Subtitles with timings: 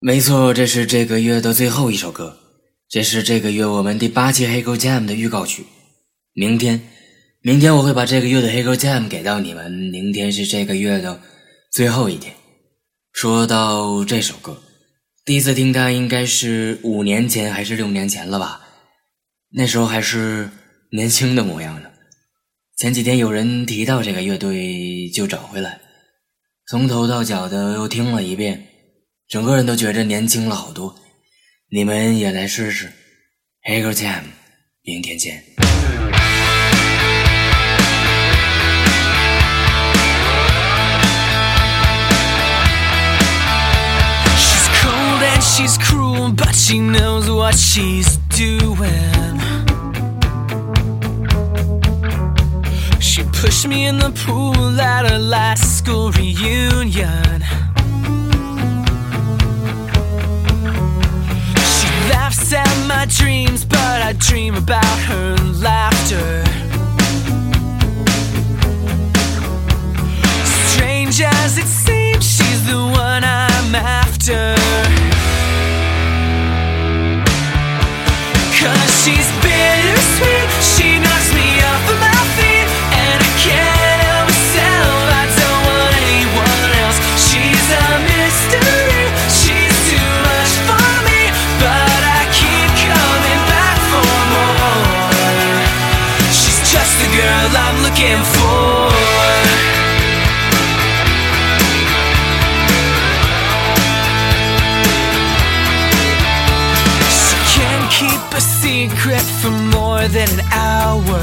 [0.00, 2.38] 没错，这是这个月的最后一首歌，
[2.88, 5.64] 这是这个月我们第八期黑狗 Jam 的预告曲。
[6.34, 6.80] 明天，
[7.42, 9.72] 明天我会把这个月的黑狗 Jam 给到你们。
[9.72, 11.20] 明天是这个月的
[11.72, 12.32] 最后一天。
[13.12, 14.62] 说到这首歌，
[15.24, 18.60] 第一次听它应该是五年前还是六年前了吧？
[19.50, 20.48] 那时候还是
[20.92, 21.90] 年轻的模样呢。
[22.76, 25.80] 前几天有人提到这个乐队，就找回来，
[26.68, 28.64] 从头到脚的又听了一遍，
[29.28, 30.94] 整个人都觉着年轻了好多。
[31.70, 32.90] 你们也来试试。
[33.62, 34.22] 黑狗 Jam，
[34.82, 35.44] 明天见。
[44.38, 49.38] She's cold and she's cruel, but she knows what she's doing.
[52.98, 57.44] She pushed me in the pool at her last school reunion.
[64.68, 66.44] About her laughter.
[70.44, 74.54] Strange as it seems, she's the one I'm after.
[78.60, 79.37] Cause she's
[108.60, 111.20] secret for more than an hour.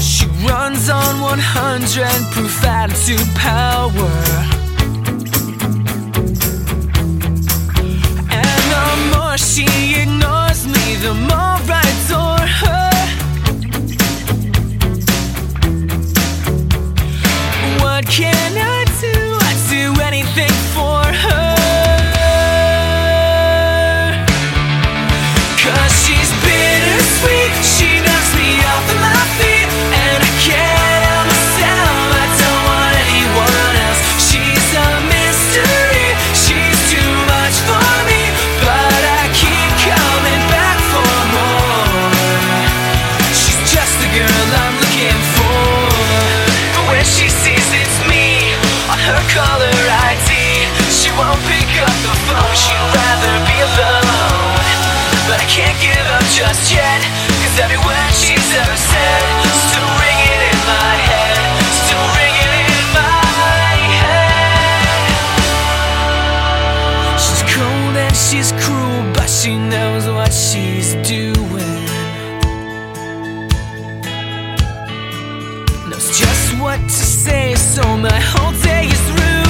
[0.00, 4.43] She runs on 100 proof attitude power.
[49.04, 49.76] Her caller
[50.08, 50.32] ID,
[50.88, 52.54] she won't pick up the phone.
[52.56, 54.56] She'd rather be alone.
[55.28, 57.00] But I can't give up just yet.
[57.44, 59.22] Cause every word she's ever said
[59.68, 61.36] still ringing in my head.
[61.84, 64.88] Still ringing in my head.
[67.20, 71.84] She's cold and she's cruel, but she knows what she's doing.
[75.88, 79.43] Knows just what to say, so my whole day is ruined.